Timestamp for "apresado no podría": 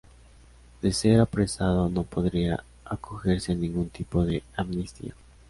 1.19-2.63